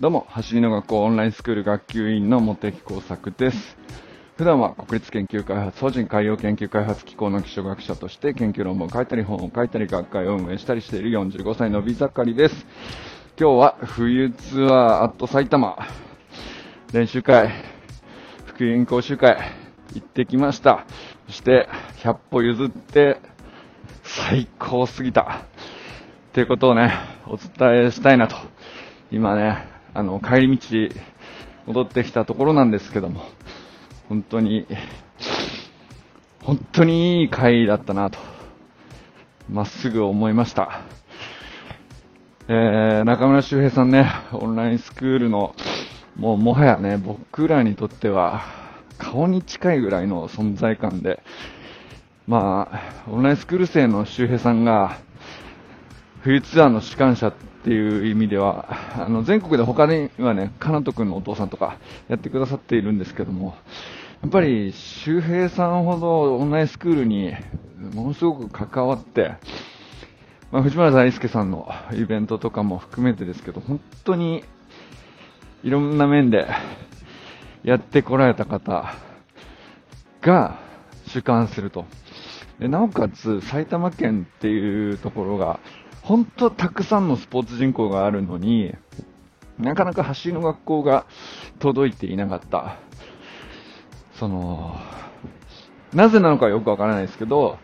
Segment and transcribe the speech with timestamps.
[0.00, 3.76] どうも、走りの学校オンラインスクール学級委員の茂木耕作です。
[4.38, 12.66] 普段は国立研究開発法人海洋研究開発機構の基礎学者として研究論文を書いたり本を書いたり学会を運営したりしている45歳の美盛りです。
[13.38, 14.72] 今日は冬ツアー
[15.02, 15.76] アット埼玉
[16.94, 17.50] 練習会、
[18.46, 19.36] 福音講習会
[19.92, 20.86] 行ってきました。
[21.26, 23.20] そして100歩譲って
[24.02, 25.42] 最高すぎた。
[26.30, 26.90] っていうことをね、
[27.26, 28.36] お伝えしたいなと。
[29.10, 30.94] 今ね、あの、帰り道
[31.66, 33.22] 戻ってきたところなんですけども、
[34.08, 34.66] 本当に、
[36.42, 38.18] 本当にいい回だったなと、
[39.48, 40.80] まっすぐ思いました。
[42.48, 45.54] えー、中村修平さんね、オンラインスクールの、
[46.16, 48.42] もうもはやね、僕らにとっては、
[48.98, 51.22] 顔に近いぐらいの存在感で、
[52.26, 54.98] まあ、オンラインスクール生の周平さんが、
[56.22, 63.54] 冬ツアーの主幹者っていう意味では、あの、全国で他にはね、かなとくんのお父さんとかやってくださっているんですけども、
[64.22, 67.32] やっぱり周平さんほどオンラインスクールに
[67.94, 69.34] ものすごく関わって、
[70.50, 74.42] まあ、藤村大輔さんのイベントとかも含めてですけど、本当に
[75.62, 76.48] いろんな面で
[77.62, 78.94] やってこられた方
[80.22, 80.58] が
[81.08, 81.84] 主管すると。
[82.58, 85.60] でなおかつ埼玉県っていうところが
[86.10, 88.74] 本当たくさんのスポーツ人口があるのに
[89.60, 91.06] なかなか走りの学校が
[91.60, 92.78] 届いていなかった。
[94.14, 94.74] その、
[95.94, 97.58] なぜなのかよくわからないですけど、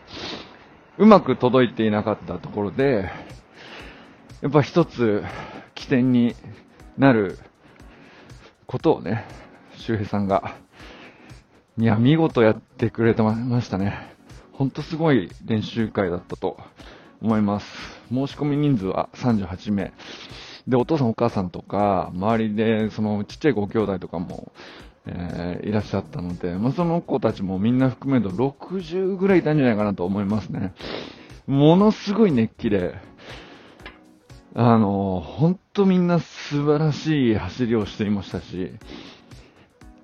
[0.96, 3.10] うまく届いていなかったところで、
[4.42, 5.24] やっぱ一つ
[5.74, 6.36] 起点に
[6.96, 7.40] なる
[8.68, 9.24] ことをね、
[9.74, 10.54] 周平さんが、
[11.78, 14.14] いや、見事やってくれてましたね。
[14.52, 16.58] ほんとすごい練習会だったと
[17.26, 17.66] 思います。
[18.08, 19.92] 申し込み人数は38名。
[20.68, 24.52] で、お父さんお母さんとか、周りで、そのちっちゃいご兄弟とかも、
[25.06, 30.72] えーいらっしゃったので、まあ、その子たちもみんな含めると60ぐらいいたんじゃないかなと思いますね。
[31.46, 32.94] ものすごい熱気で、
[34.54, 38.72] あの、本当みんな素晴らしい走りをしていましたし、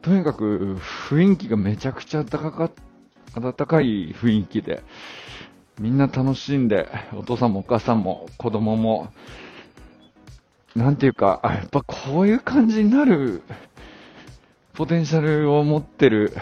[0.03, 0.77] とにかく
[1.09, 2.71] 雰囲気がめちゃくちゃ暖かか
[3.41, 4.83] 暖かい雰囲気で、
[5.83, 9.09] みんな楽しんで、お父さんもお母さんも子供も、
[10.77, 13.43] なんていうか、やっぱこういう感じになる
[14.75, 16.35] ポテンシャルを持ってる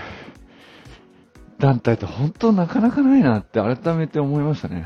[1.58, 4.84] 団体って本当なかなかないなって改めて思いましたね。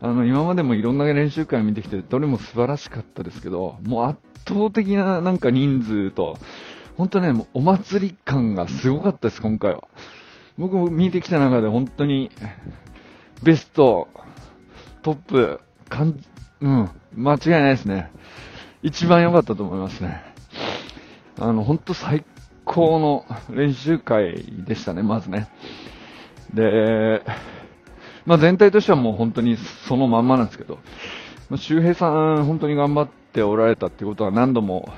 [0.00, 6.38] あの、今までもいろんな練習会見てきて、どれも素晴らしかったですけど、もう圧倒的ななんか人数と、
[6.96, 9.88] 本当ね、お祭り感がすごかったです、今回は。
[10.58, 12.30] 僕も見てきた中で本当に、
[13.42, 14.08] ベスト、
[15.02, 16.20] トップ、かん、
[16.60, 18.10] うん、間違いないですね。
[18.82, 20.22] 一番良かったと思いますね。
[21.38, 22.24] あの、本当最
[22.64, 25.48] 高の練習会でしたね、まずね。
[26.54, 27.22] で、
[28.26, 30.78] まあ全体としてはもう本当にそのまんまなんですけど、
[31.48, 34.92] まあ周平さん本当に頑張っておられたってことは何度も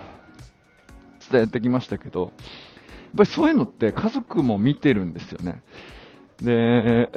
[1.31, 2.31] 伝えてきましたけど、やっ
[3.19, 5.63] ぱりそういうのって家族も見てるんですよね。
[6.41, 7.09] で、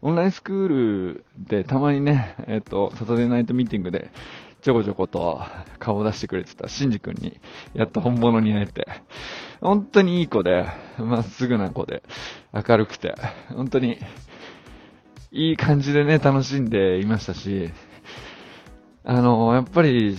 [0.00, 4.10] オンラインスクールでたまにね、えっ、と、サタデーナイトミーティングで
[4.60, 5.40] ちょこちょこと
[5.78, 7.40] 顔を出してくれてたシンジ君に
[7.74, 8.86] やっと本物に会えて、
[9.60, 10.66] 本当にいい子で、
[10.98, 12.02] まっすぐな子で、
[12.52, 13.14] 明るくて、
[13.48, 13.98] 本当に
[15.30, 17.70] いい感じでね、楽しんでいましたし、
[19.04, 20.16] あの、やっぱり、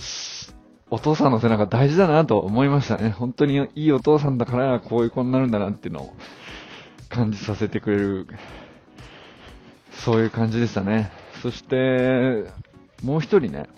[0.90, 3.10] お父さんの背中大事だなと思いましたね。
[3.10, 6.16] 本当にいいお父さんだからこういう子になるんだなっていうのを
[7.08, 8.26] 感じさせてくれる、
[10.04, 11.10] そういう感じでしたね。
[11.42, 12.44] そして、
[13.02, 13.68] もう一人ね、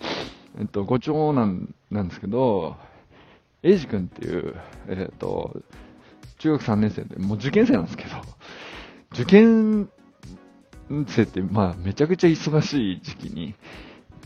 [0.59, 2.75] えっと、ご長男なんですけど、
[3.61, 4.55] エイジ君っていう、
[4.87, 5.55] えっと、
[6.39, 8.09] 中学3年生で、もう受験生なんですけど、
[9.13, 9.89] 受験
[11.07, 13.55] 生って、まあ、めちゃくちゃ忙しい時期に、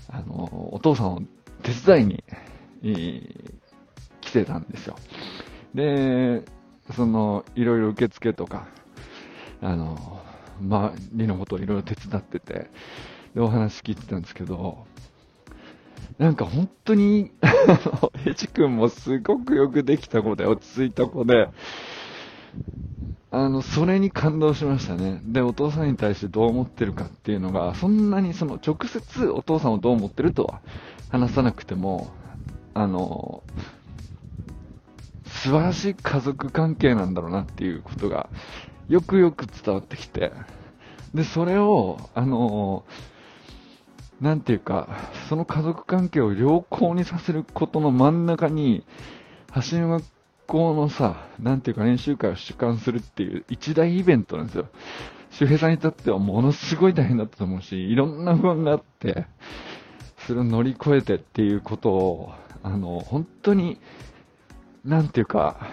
[0.09, 1.21] あの、お父さんを
[1.63, 2.23] 手伝いに、
[2.83, 3.57] えー
[4.27, 4.97] 来てたんですよ。
[5.73, 6.43] で、
[6.95, 8.67] その、いろいろ受付とか、
[9.61, 10.21] あの、
[10.61, 12.69] 周りのことをいろいろ手伝ってて、
[13.35, 14.85] で、お話聞いてたんですけど、
[16.17, 17.47] なんか本当に、あ
[18.01, 21.49] のエチ君もすごくよくできた子で、落ち着いた子で、
[23.29, 25.21] あの、それに感動しましたね。
[25.25, 30.61] で、お父さんに対してどう思ってるかっていうのが、そんなにその直接お父さんをどう思ってるとは
[31.09, 32.07] 話さなくても、
[32.73, 33.43] あの、
[35.25, 38.29] 素晴らしい家族関係なんだろうなっていうことが、
[38.89, 40.31] よくよく伝わってきて、
[41.13, 42.85] で、それを、あの、
[44.21, 44.87] なんていうか、
[45.29, 48.83] その家族関係を良好にさせることの真ん中に、
[49.51, 50.05] 走りの学
[50.47, 54.67] 校のさ、なんていうか練習会を主管するっていう一大イベントなんですよ。
[55.31, 59.27] 周平さんにとってはものすごい大変だったと思うし、いろんな不安があって、
[60.25, 62.31] それを乗り越えてっていうことを、
[62.63, 63.79] あの、本当に、
[64.83, 65.67] なんていうか、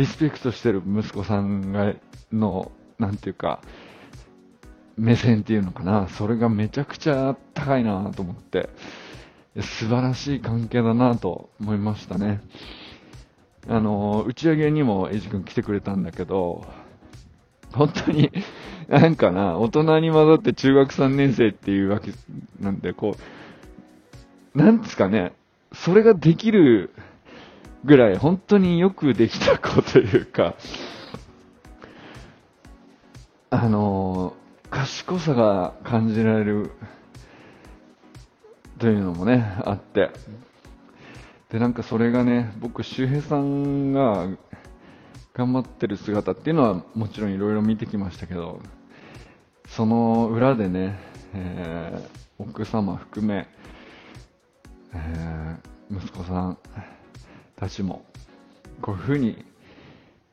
[0.00, 1.92] リスペクトしてる息子さんが、
[2.32, 3.60] の、なんていうか、
[4.96, 8.70] 目線っていうのかな、それがめちゃくちゃ高いなと思って、
[9.60, 12.40] 素晴らしい関係だなと思いましたね。
[13.68, 16.64] あの、打ち上げにもエイジ君来てくれたんだけど、
[17.74, 18.32] 本当に、
[18.88, 22.12] なんかな、大人に混ざって中学3年生っていうわけ
[22.58, 23.16] なんで、こ
[24.54, 25.34] う、なんですかね、
[25.74, 26.90] それができる
[27.84, 30.54] ぐらい本当によくできた子というか、
[33.50, 34.34] あの
[34.70, 36.72] 賢さが感じられる
[38.78, 40.10] というのもね、あって。
[41.50, 44.28] で、なんかそれがね、僕、周平さんが
[45.34, 48.60] 頑張ってる姿っていうのはもちろんいろいろ見てきましたけど、
[49.66, 50.98] その裏でね、
[51.34, 53.48] えー、奥様含め、
[54.94, 56.58] えー、息子さん
[57.60, 58.06] たちも、
[58.80, 59.44] こういうふうに、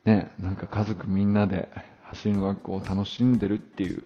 [0.06, 1.68] ね、なんか家族みんなで
[2.04, 4.02] 走りの学校を楽しんでるっていう、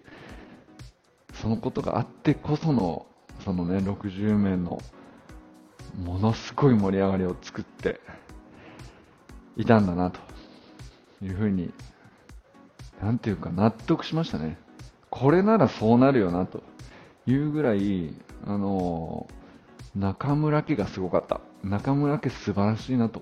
[1.33, 3.05] そのことがあってこその、
[3.45, 4.77] そのね、60名の
[6.03, 8.01] ものすごい盛り上がりを作って
[9.55, 10.19] いたんだなと
[11.23, 11.71] いうふうに、
[13.01, 14.57] なんていうか納得しましたね。
[15.09, 16.61] これならそうなるよなと
[17.25, 18.13] いうぐらい、
[18.45, 19.27] あの
[19.95, 21.41] 中村家がすごかった。
[21.63, 23.21] 中村家素晴らしいなと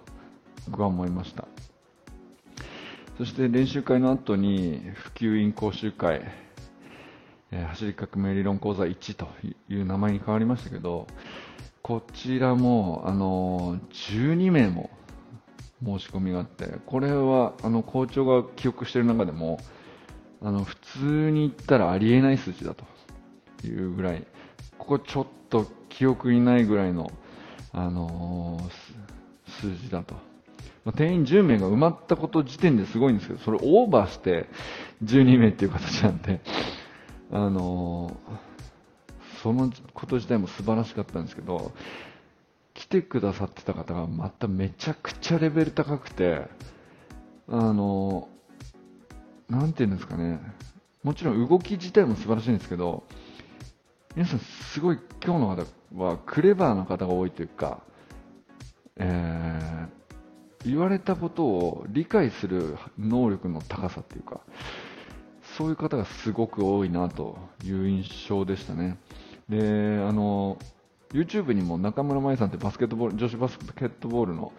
[0.69, 1.47] 僕は思いました。
[3.17, 6.21] そして練習会の後に普及員講習会、
[7.51, 9.27] え、走り革命理論講座1と
[9.69, 11.07] いう名前に変わりましたけど、
[11.81, 14.89] こちらも、あの、12名も
[15.83, 19.59] 申し込みがあって、これはあの校長が記憶している中でも、
[20.41, 22.85] あの普通に言ったらありえない数字だと
[23.67, 24.25] いうぐらい、
[24.77, 27.11] ここちょっと記憶にないぐらいの、
[27.71, 30.15] あのー、数字だと。
[30.83, 34.47] まあ、定員10名が埋まったこと時点ですごいんですけど、それオーバーして
[35.03, 36.41] 12名っていう形なんで、
[37.31, 41.71] あのー、そのこと自体も素晴らしかったんですけど、
[42.73, 46.47] 来てくださってた方がまためちゃくちゃレベル高くて、
[47.47, 50.39] あのー、なんていうんですかね、
[51.03, 53.03] もちろん動き自体も素晴らしいんですけど、
[54.15, 57.81] 皆さんすごい今日の方はクレバーな方が多いというか、
[58.97, 60.01] えー
[60.65, 64.41] 言われたことを理解する能力の高さっていうか、
[65.57, 68.97] そういう方がすごく多いなという印象でしたね。
[69.49, 70.57] で、あの、
[71.13, 74.53] YouTube にも中村舞さんってバスケットボール、女子バスケットボールの、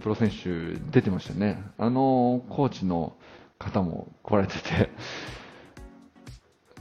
[0.00, 1.62] プロ選手出てましたね。
[1.78, 3.12] あのコーチの
[3.58, 4.90] 方も来られてて、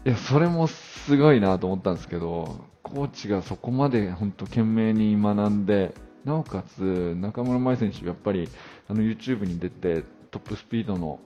[0.05, 8.47] いや、それもすごいなと思ったんですけど、コーチがそこまで本当懸命に学んで、なおかつ中村舞選手、やっぱり
[8.87, 11.19] あの YouTube に出てトップスピードの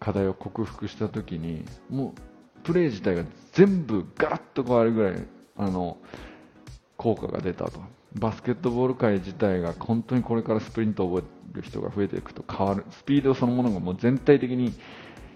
[0.00, 5.24] 課題を克服したときにもうプレー自体が全部ガラッと変わるぐらい
[5.56, 5.96] あの
[6.96, 7.80] 効果が出たと。
[8.14, 12.84] バスケットボール界自体が本当にこれからスプリントを覚える人が増えていくと変わる。
[12.90, 14.72] スピードそのものがもう全体的に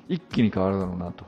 [0.09, 1.25] 一気に変わるだろうなと。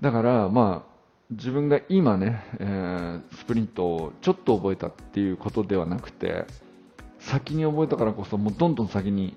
[0.00, 0.96] だからまあ
[1.30, 6.46] 自分が今ね、えー、スプリントをちょっと覚えたっていうことではなくて
[7.18, 9.36] 先に覚えたからこそもうどんどん先に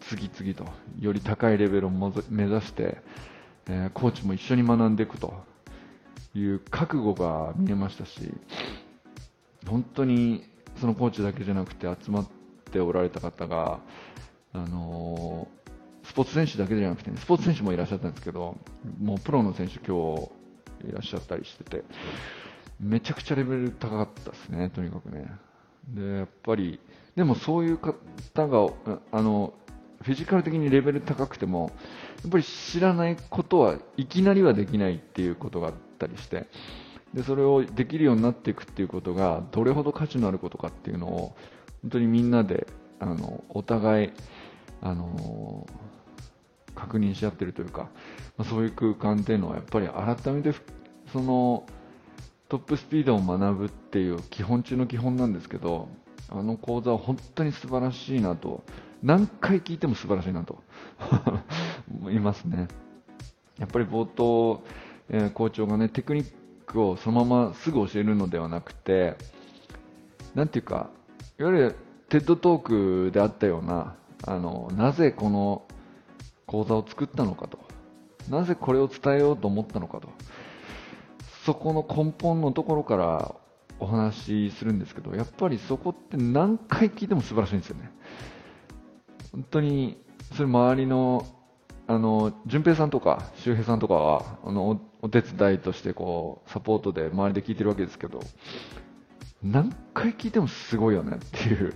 [0.00, 0.64] 次々と
[1.00, 2.98] より高いレベルを目指して、
[3.66, 5.34] えー、コーチも一緒に学んでいくと
[6.34, 8.32] いう覚悟が見えましたし
[9.66, 10.44] 本当に
[10.80, 12.26] そのコーチだけじゃなくて集まっ
[12.70, 13.80] ておられた方が、
[14.52, 15.48] あの、
[16.14, 18.56] ポーツ選手だけじゃなくて、ね、スポーツ選手もいらっしゃったんですけど
[19.00, 20.44] もうプロの選手今日
[20.88, 21.84] いらっしゃったりしてて、
[22.80, 25.30] めちゃくちゃレベル高かったですね、とにかくね。
[25.88, 26.80] で、やっぱり、
[27.16, 28.72] でもそういう方が、
[29.12, 29.54] あの、
[30.02, 31.72] フィジカル的にレベル高くても、
[32.22, 36.46] やっぱり知らないことはいきなりはできないっていうことがあったりして、
[37.14, 41.36] で、それをできるようになっていくっていうことが、どれほど価値のあることかっていうのを、
[41.82, 42.66] 本当にみんなで、
[42.98, 44.10] あの、お互い、
[44.82, 45.66] あの
[46.84, 47.90] 確認し合ってるというか、
[48.36, 50.52] まあ、そういう空間っていうのはやっぱり改めて
[51.12, 51.66] その
[52.48, 55.88] トップスピードを学ぶっていう基本中の基本なんですけど
[56.28, 58.64] あの講座は本当に素晴らしいなと
[59.02, 60.62] 何回聞いても素晴らしいなと
[61.90, 62.68] 思いますね。
[63.58, 64.62] やっぱり冒頭、
[65.10, 66.32] えー、校長がねテクニッ
[66.66, 69.16] クをそのまますぐ教えるのではなくて、
[70.34, 70.90] なんていうか、
[71.38, 71.76] いわゆる
[72.08, 73.94] テッドトークであったような、
[74.26, 75.62] あの、なぜこの
[76.46, 77.58] 講座を作ったのかと、
[78.28, 80.08] なぜこれを伝えようと思ったのかと、
[81.44, 83.34] そこの根本のところから
[83.78, 87.90] お話しするんですけど、やっぱりそこって何回聞いても素晴らしいんですよね。
[89.32, 89.98] 本当に、
[90.34, 91.26] それ周りの、
[91.86, 98.20] あの、淳平さんとか周平さんとかは、あの、おお手伝いとしてこう、サポートで周りで聞いてるわけですけど、
[99.42, 101.74] 何回聞いてもすごいよねっていう、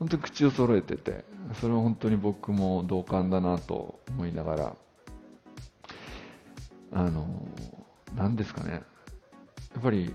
[0.00, 1.24] 本当に口を揃えてて、
[1.60, 4.76] それは本当に僕も同感だなと思いながら、
[6.92, 7.46] あの、
[8.16, 8.78] 何ですかね、や
[9.78, 10.12] っぱり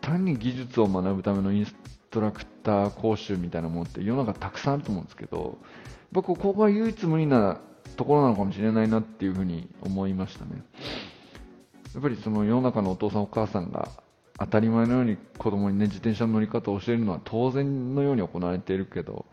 [0.00, 1.76] 単に技術を学ぶためのインス
[2.10, 5.58] トラクター講習みたいなものって世の中たくさんあると思うんですけど、
[6.10, 7.60] 僕ここが唯一無二な
[7.96, 10.62] ところなのかもしれないなっていうふうに思いましたね。
[11.92, 13.90] やっぱりその世の中のお父さんお母さんが
[14.38, 19.26] 当たり前のように子供にね、自転車の乗り方を教えるのは当然のように行われているけど、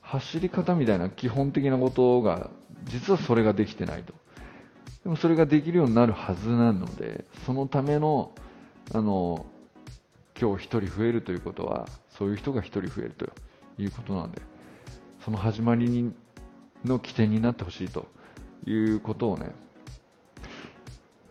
[0.00, 2.50] 走り方みたいな基本的なことが、
[2.84, 4.14] 実はそれができてないと。
[5.02, 8.32] でもそれができるようになるはずなので、そのための、
[8.92, 9.46] あの、
[10.40, 13.26] 今日1人増えるということは、そういう人が1人増えると
[13.76, 14.40] いうことなんで、
[15.24, 16.14] その始まりに
[16.84, 18.06] の起点になってほしいと
[18.66, 19.50] いうことをね、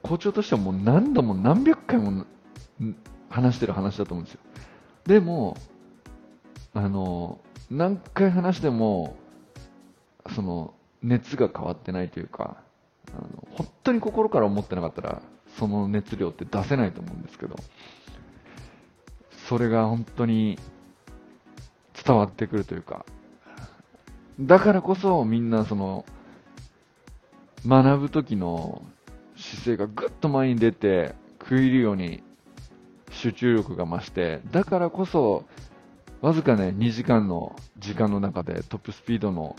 [0.04, 2.26] 校長としてはもう何度も何百回も
[3.30, 4.40] 話してる話だと思うんですよ。
[5.06, 5.58] でも、
[6.74, 9.16] あの、何回話しても、
[10.36, 12.58] その、熱が変わってないというか、
[13.14, 15.22] あの本当に心から思ってなかったら、
[15.58, 17.56] その熱量って出せないと思うんですけど、
[19.48, 20.60] それが本当に
[22.04, 23.06] 伝わってくるというか、
[24.40, 26.06] だからこそみんなその、
[27.66, 28.84] 学ぶ時の
[29.36, 32.24] 姿勢がぐっと前に出て、食い入るように
[33.18, 35.44] 集中力が増して、だからこそ、
[36.22, 39.56] わずかね、2時間の時間の中でトップスピードの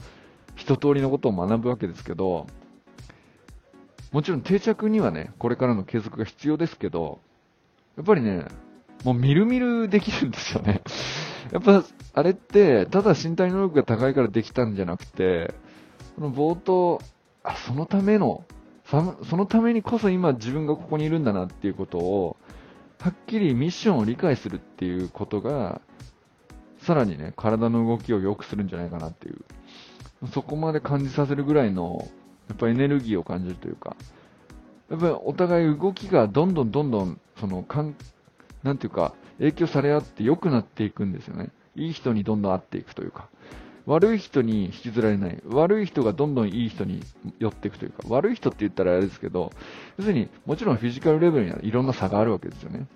[0.56, 2.46] 一通りのことを学ぶわけですけど、
[4.10, 7.20] もちろん定着にはね、これからの継続が必要ですけど、
[7.96, 8.46] やっぱりね、
[9.04, 10.82] もうみるみるできるんですよね。
[11.52, 11.84] やっぱ、
[12.14, 15.54] あれって、ただ身体能力が高いからできたんじゃなくて、
[16.16, 17.00] この冒頭、
[17.44, 18.44] あ、そのための、
[18.84, 22.36] そのためにこそ今自分がここにいるんだなっていうことを、
[23.00, 25.80] はっきりミッションを理解するっていうことが、
[26.80, 29.38] さらにね、体の動きを良くするんじゃないかなっていう、
[30.32, 32.08] そこまで感じさせるぐらいの、
[32.48, 33.96] やっぱエネルギーを感じるというか、
[34.90, 37.94] やっぱりお互い動きがどんどんどんどん、その、かん、
[38.62, 41.50] なんていうか、影響され合って良くなっていくんですよね。
[41.76, 43.28] いい人にどんどん会っていくというか。
[43.88, 45.42] 悪い人に引きずられない。
[45.46, 47.00] 悪い人がどんどんいい人に
[47.38, 49.50] 寄っていくというか、悪い人って言ったらあれですけど、
[49.96, 52.86] 要するに、もちろんフィジカルレベルにはいろんな差があるわけですよね。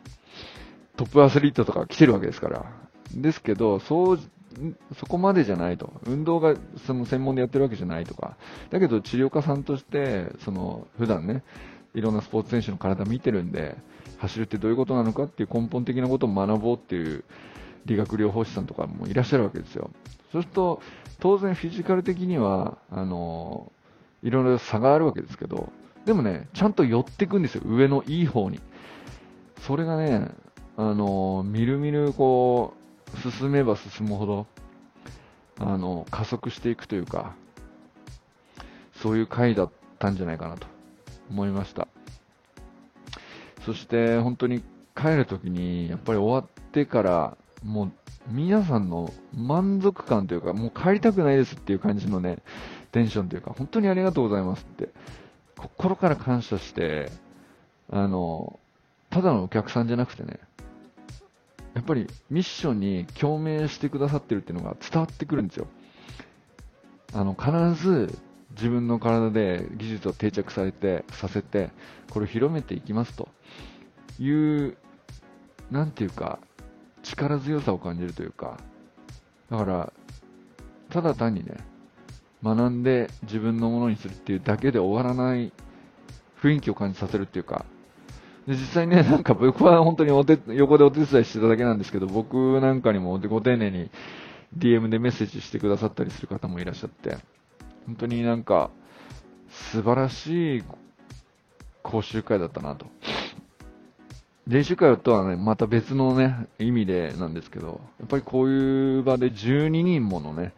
[0.96, 2.66] トップアスリートとか来てるわけですから。
[3.14, 4.20] ですけど、そう、
[4.98, 5.94] そこまでじゃないと。
[6.06, 6.56] 運動が
[6.86, 8.36] その専門でやってるわけじゃないとか。
[8.68, 11.42] だけど治療家さんとして、その、普段ね、
[11.94, 13.78] いろんなスポーツ選手の体見てるんで、
[14.18, 17.24] 走るってどういうことなのかっていう根本的なことを学ぼうっていう
[17.86, 19.90] 理学療法士さんとかもいらっしゃるわけですよ。
[20.32, 20.80] そうすると、
[21.20, 23.70] 当然フィジカル的には、あの、
[24.22, 25.70] いろいろ差があるわけですけど、
[26.04, 28.60] でもね、ちゃんと寄っていくんですよ、上のいい方に。
[29.60, 30.30] それがね、
[30.76, 32.74] あの、みるみるこ
[33.24, 34.46] う、進めば進むほど、
[35.58, 37.34] あの、加速していくというか、
[38.94, 40.66] そういう回だったんじゃないかなと
[41.30, 41.88] 思いました。
[43.64, 44.62] そして本当に
[44.96, 47.92] 帰るときに、やっぱり終わってから、もう
[48.28, 52.38] 皆さんの満足感というか、もう帰りたくないですっていう感じのね、
[52.92, 54.90] テンションというか、本当にありがとうございますって、
[55.56, 57.10] 心から感謝して、
[57.90, 58.58] あの、
[59.10, 60.40] ただのお客さんじゃなくてね、
[61.74, 65.66] やっぱりミッションに共鳴してくださってるっていうのが伝わってくるんですよ。
[67.14, 68.18] あの、必ず
[68.50, 71.70] 自分の体で技術を定着されて、させて、
[72.10, 73.28] これを広めていきますと
[74.18, 74.76] いう、
[75.70, 76.38] なんていうか、
[77.02, 78.58] 力強さを感じるというか、
[79.50, 79.92] だから、
[80.90, 81.56] ただ単にね、
[82.42, 85.52] 学んで自分のものにするっていうだけで終わらない
[86.42, 87.64] 雰囲気を感じさせるっていうか、
[88.46, 93.90] で実際ね、 なんか僕は本当にお手横でお手伝いしてただけなんですけど、僕なんかにもご丁寧に
[94.58, 97.18] DM でメッセージしてくださったりする方もいらっしゃって、
[97.86, 98.70] 本当になんか
[99.48, 100.64] 素晴らしい
[101.82, 102.86] 講習会だったなと。
[104.46, 110.52] 練習会とはね、また別のね、意味でなんですけど、やっぱりこういう場で12人ものね、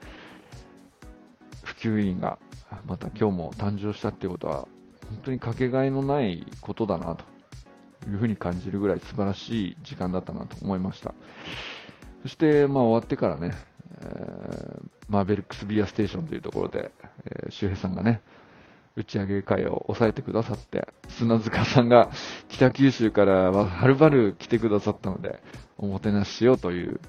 [1.63, 2.39] 普及員が、
[2.87, 4.67] また今日も誕生したっていうことは、
[5.09, 7.25] 本当にかけがえのないことだなと
[8.09, 11.13] いうふうに感じるぐらい素晴らしい時間だったなと思いました。
[12.23, 13.53] そして、まあ終わってからね、
[14.01, 16.91] えー、マーベルックスビアステーションというところで、
[17.27, 18.23] えー、周平さんがね、
[18.97, 22.11] 打ち上げ会を抑えてくださって、砂塚さんが
[22.49, 25.41] 北九州からはるばる来てくださったので、
[25.79, 27.01] おもてなししようという、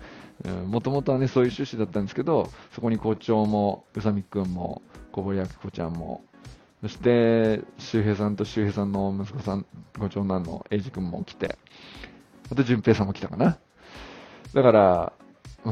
[0.67, 6.23] もともとはね、そういう趣旨だったんですけど、そこに校長も、宇佐美くんも、小堀明子ちゃんも、
[6.81, 9.65] そして、周平さんと周平さんの息子さん、
[9.97, 11.57] ご長男の英二君も来て、
[12.51, 13.57] あと淳平さんも来たかな。
[14.53, 15.13] だから、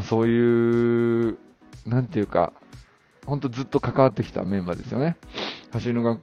[0.04, 1.38] そういう、
[1.86, 2.54] なんていうか、
[3.26, 5.18] ほんとずっと関わってきたメンバーですよね。
[5.72, 6.22] 走りの学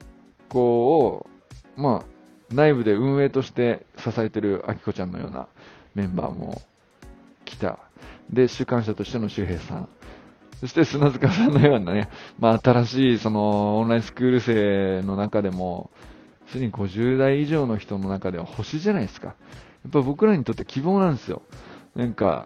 [0.49, 1.27] 校を、
[1.75, 5.47] まあ、内部で運営として支えてるあきこちゃんのような
[5.95, 6.61] メンバーも
[7.45, 7.79] 来た。
[8.29, 9.89] で、主幹者としての周平さん。
[10.59, 15.89] そして砂塚さんのようなね、まあ、新しいそのオンラインスクール生の中でも、
[16.47, 19.27] すでに50代以上の人の中では星じゃないですか。
[19.27, 19.33] や
[19.87, 21.41] っぱ僕らにとって希望なんですよ。
[21.95, 22.45] なんか、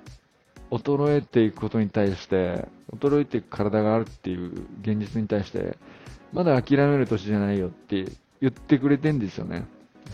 [0.77, 4.51] 衰えていくことに対して、衰えていく体があるっていう
[4.81, 5.77] 現実に対して、
[6.33, 8.05] まだ諦める年じゃないよって
[8.41, 9.65] 言ってくれてんですよね。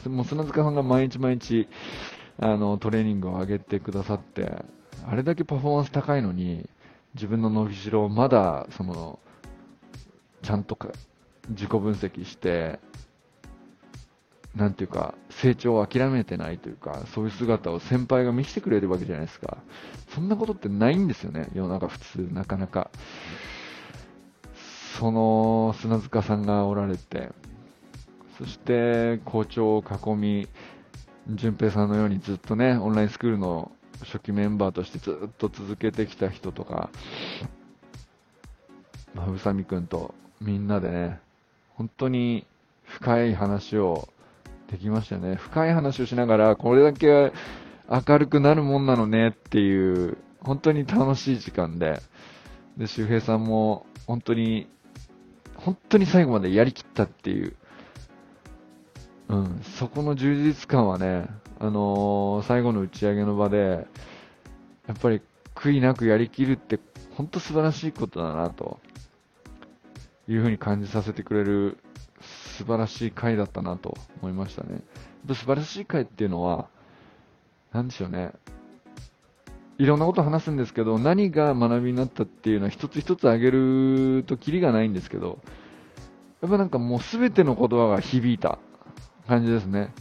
[0.08, 1.68] もう砂塚さんが毎日毎日、
[2.40, 4.64] あの、トレーニングを上げてくださって、
[5.06, 6.70] あれだけパフォーマンス高いのに、
[7.16, 9.20] 自分の伸びしろをまだ、その、
[10.42, 10.90] ちゃんとか
[11.50, 12.80] 自己分析して、
[14.56, 19.58] なんていうか、成長を諦めてないというか、そういう姿を先輩が見せてくれるわけじゃないですか。
[20.14, 22.92] そんなことってないんですよね、世の中普通、なかなか。
[25.00, 27.30] その砂塚さんがおられて、
[28.38, 30.48] そして校長を囲み、
[31.30, 33.72] 淳平さんのようにずっとね、オンラインスクールの
[34.04, 36.90] 初期メンバーとしてずっと続けてきた人とか、
[39.14, 41.20] まあ、宇佐美くんとみんなでね、
[41.76, 42.46] 本当に
[42.84, 44.10] 深い話を
[44.72, 45.36] できましたね。
[45.36, 47.34] 深い話をしながら、これだけ
[47.90, 52.02] 明るくなるもんなのねっていう、本当に楽しい時間で、
[52.78, 54.68] で、周平さんも本当に
[55.64, 57.56] 本当に最後までやりきったっていう、
[59.30, 61.28] うん、そこの充実感はね、
[61.60, 63.88] あのー、最後の打ち上げの場で、
[64.88, 65.22] やっぱり
[65.56, 66.80] 悔いなくやりきるって、
[67.16, 68.80] 本当素晴らしいことだな、と
[70.28, 71.78] いうふうに感じさせてくれる
[72.62, 74.82] 素晴らしい回だったなと思いましたね。
[75.28, 76.70] 素晴らしい回っていうのは、
[77.74, 78.34] なんでしょうね。
[79.80, 85.40] いろんなこと話すんですけど、何が学びになったっていうのは一つ一つ挙げるとキリがないんですけど、
[86.42, 88.60] やっぱなんかもう全ての言葉が響いた
[89.28, 89.92] 感じですね。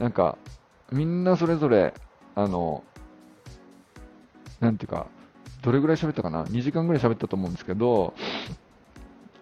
[0.00, 0.36] なんか、
[0.90, 1.94] みんなそれぞれ、
[2.34, 2.82] あの、
[4.58, 5.06] なんていうか、
[5.62, 8.14] どれぐらい喋ったかな ?2 時間ぐらい喋ったと思うんですけど、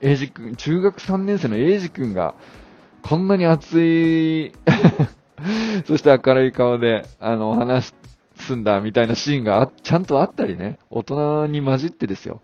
[0.00, 2.34] 英二君、中学3年生の英二君が、
[3.02, 4.52] こんなに熱い
[5.86, 7.94] そして明るい顔で、あの、話
[8.36, 12.40] すんだみたいなシーンがちゃんとあったりね、大人に混じってですよ。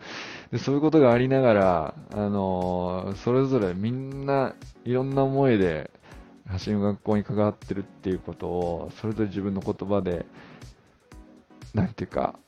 [0.51, 5.90] でそういうことがありながら、あのー、それぞれみんないろんな思いで、
[6.64, 10.27] 橋の学校に関わってるっていうことを、それぞれ自分の言葉で、
[11.73, 12.38] なんていうか、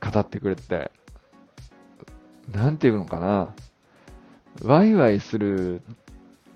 [0.00, 0.90] 語ってくれて、
[2.52, 3.54] なんていうのかな、
[4.64, 5.82] ワイワイする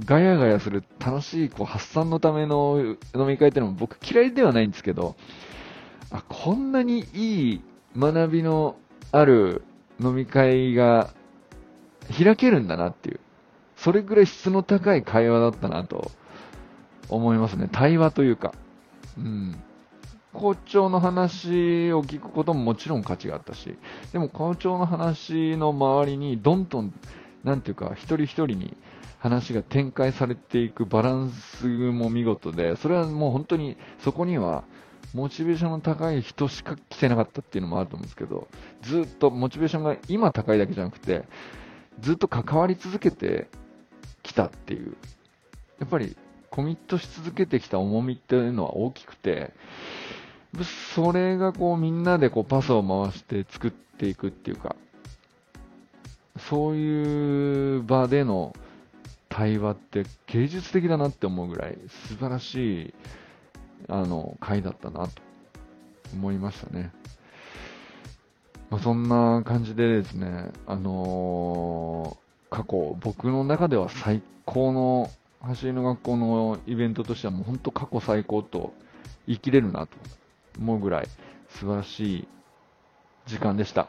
[0.04, 5.14] ガヤガヤする楽しいこう発散のための飲み会っていうのも僕嫌いではないんですけど、
[6.10, 7.62] あ、こんなにいい
[7.96, 8.76] 学びの
[9.12, 9.62] ある
[10.00, 11.10] 飲み会が
[12.16, 13.20] 開けるんだなっていう、
[13.76, 16.10] それぐらい質の高い会話だったなと
[17.08, 17.68] 思いますね。
[17.70, 18.52] 対話というか。
[19.16, 19.62] うん。
[20.32, 23.76] 校長の話を聞くことももちろん価値があったし、
[24.12, 26.92] でも校長の話の周りにどんどん、
[27.44, 28.76] なんていうか、一人一人に
[29.24, 34.64] 話が展開されていくバランスも見事で、それはもう本当にそこには
[35.14, 38.48] モチベーションの高い人しか来てなかったっていうのもあると思うんですけど、
[38.82, 41.24] ずっとモチベーションが今高いだけじゃなくて、
[42.00, 43.48] ずっと関わり続けて
[44.22, 44.94] きたっていう、
[45.80, 46.18] やっぱり
[46.50, 49.54] コミットし続けてきた重みっていうのは大きくて、
[50.94, 54.76] それがこうみんなでこうパスを回して作っていくっていうか、
[56.50, 58.54] そういう場での
[59.34, 61.76] 対話って芸術的だなって思うぐらい
[62.08, 62.94] 素晴らしい
[63.88, 65.22] あの回だったなと
[66.14, 66.92] 思いましたね。
[68.70, 78.72] まあ、そんな感じでですね、あのー、過去僕の中では最高の走りの学校のイベントとしてはもう本当過去最高と
[79.26, 79.96] 言い切れるなと
[80.60, 81.08] 思うぐらい
[81.48, 82.28] 素晴らしい
[83.26, 83.88] 時間でした。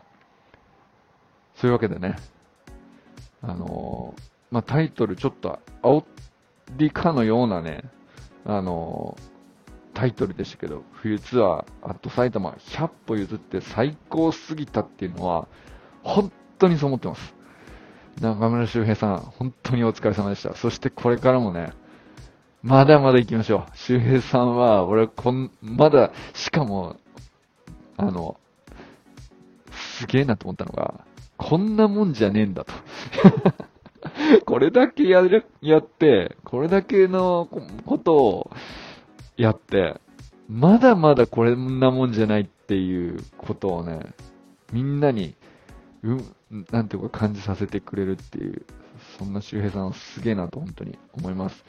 [1.53, 2.15] そういうわけでね、
[3.43, 6.03] あのーまあ、タイトルちょっと煽
[6.77, 7.84] りかのようなね、
[8.45, 9.17] あの
[9.93, 15.47] タイトルでしたけど、冬ツアー、あと埼玉100歩譲って最高すぎたっていうのは、
[16.03, 17.34] 本当にそう思ってます。
[18.21, 20.55] 中村修平さん、本当にお疲れ様でした。
[20.55, 21.73] そしてこれからもね、
[22.62, 23.77] まだまだ行きましょう。
[23.77, 26.97] 周平さんは、俺、こん、まだ、しかも、
[27.97, 28.38] あの、
[29.71, 31.05] すげえなと思ったのが、
[31.38, 32.73] こんなもんじゃねえんだと。
[34.45, 37.48] これだけやる、やって、これだけの
[37.86, 38.52] ことを
[39.38, 40.00] やって、
[40.48, 44.13] まだまだこんなもんじゃないっていうことをね、
[44.71, 45.36] みんなに、
[46.04, 48.65] うん、なんていうか感じさせてくれるっていう、
[49.17, 51.63] そんな周平さんはすげえなと本当に思います。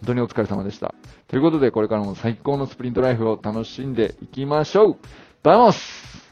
[0.00, 0.94] 本当にお疲れ様でした。
[1.28, 4.96] ということで、これからも最高のスプリントライフを楽しんでいきましょう
[5.42, 6.29] バイモス